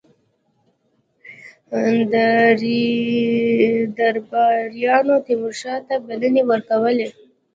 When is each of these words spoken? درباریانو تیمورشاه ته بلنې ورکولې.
درباریانو 3.97 5.15
تیمورشاه 5.25 5.79
ته 5.87 5.95
بلنې 6.05 6.41
ورکولې. 6.49 7.07